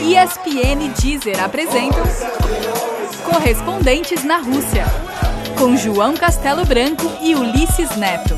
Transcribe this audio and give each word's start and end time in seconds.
ESPN 0.00 0.92
Deezer 1.00 1.42
apresentam 1.42 2.04
Correspondentes 3.24 4.22
na 4.22 4.36
Rússia, 4.36 4.84
com 5.58 5.76
João 5.76 6.14
Castelo 6.14 6.64
Branco 6.64 7.10
e 7.20 7.34
Ulisses 7.34 7.96
Neto. 7.96 8.36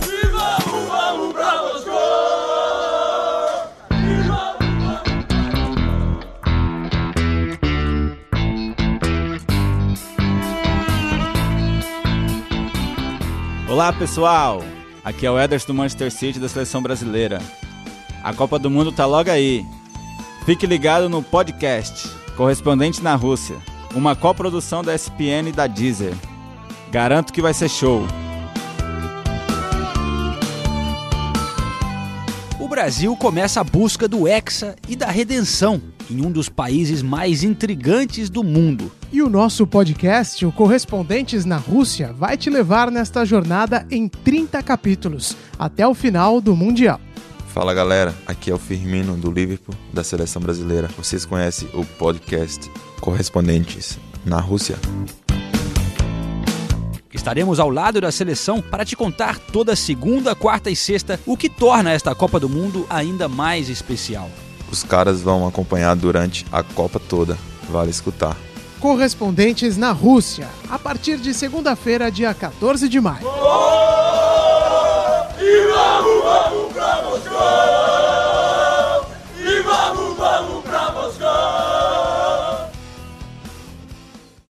Olá 13.69 13.93
pessoal, 13.93 14.65
aqui 15.05 15.27
é 15.27 15.31
o 15.31 15.39
Ederson 15.39 15.67
do 15.67 15.75
Manchester 15.75 16.11
City 16.11 16.39
da 16.41 16.49
seleção 16.49 16.81
brasileira. 16.81 17.43
A 18.25 18.33
Copa 18.33 18.59
do 18.59 18.71
Mundo 18.71 18.91
tá 18.91 19.05
logo 19.05 19.31
aí. 19.31 19.67
Fique 20.45 20.67
ligado 20.67 21.09
no 21.09 21.23
podcast 21.23 22.09
Correspondente 22.35 23.03
na 23.03 23.15
Rússia, 23.15 23.57
uma 23.95 24.17
coprodução 24.17 24.83
da 24.83 24.95
SPN 24.95 25.51
e 25.51 25.53
da 25.53 25.67
Deezer. 25.67 26.15
Garanto 26.91 27.33
que 27.33 27.43
vai 27.43 27.53
ser 27.53 27.69
show. 27.69 28.07
O 32.59 32.67
Brasil 32.67 33.15
começa 33.17 33.61
a 33.61 33.65
busca 33.65 34.09
do 34.09 34.27
Hexa 34.27 34.75
e 34.89 34.97
da 34.97 35.07
redenção 35.09 35.83
em 36.11 36.25
um 36.25 36.31
dos 36.31 36.49
países 36.49 37.03
mais 37.03 37.45
intrigantes 37.45 38.31
do 38.31 38.43
mundo. 38.43 38.91
E 39.13 39.23
o 39.23 39.29
nosso 39.29 39.67
podcast, 39.67 40.45
o 40.47 40.51
Correspondentes 40.51 41.45
na 41.45 41.59
Rússia, 41.59 42.13
vai 42.13 42.37
te 42.39 42.49
levar 42.49 42.91
nesta 42.91 43.25
jornada 43.27 43.87
em 43.91 44.09
30 44.09 44.63
capítulos, 44.63 45.37
até 45.59 45.87
o 45.87 45.95
final 45.95 46.41
do 46.41 46.57
Mundial. 46.57 46.99
Fala 47.53 47.75
galera, 47.75 48.15
aqui 48.29 48.49
é 48.49 48.55
o 48.55 48.59
Firmino 48.59 49.17
do 49.17 49.29
Liverpool, 49.29 49.75
da 49.93 50.05
seleção 50.05 50.41
brasileira. 50.41 50.89
Vocês 50.97 51.27
conhecem 51.27 51.69
o 51.75 51.85
podcast 51.85 52.71
Correspondentes 53.01 53.99
na 54.25 54.39
Rússia? 54.41 54.77
Estaremos 57.13 57.59
ao 57.59 57.69
lado 57.69 58.01
da 58.01 58.13
seleção 58.13 58.63
para 58.63 58.85
te 58.85 58.95
contar 58.95 59.39
toda 59.39 59.75
segunda, 59.75 60.33
quarta 60.37 60.71
e 60.71 60.77
sexta 60.77 61.19
o 61.27 61.37
que 61.37 61.49
torna 61.49 61.91
esta 61.91 62.15
Copa 62.15 62.39
do 62.39 62.49
Mundo 62.49 62.87
ainda 62.89 63.29
mais 63.29 63.69
especial. 63.69 64.31
Os 64.71 64.85
caras 64.85 65.21
vão 65.21 65.47
acompanhar 65.47 65.97
durante 65.97 66.47
a 66.53 66.63
Copa 66.63 67.01
toda. 67.01 67.37
Vale 67.69 67.91
escutar. 67.91 68.37
Correspondentes 68.79 69.77
na 69.77 69.91
Rússia, 69.91 70.49
a 70.71 70.79
partir 70.79 71.19
de 71.19 71.35
segunda-feira, 71.35 72.13
dia 72.13 72.33
14 72.33 72.89
de 72.89 73.01
maio. 73.01 73.27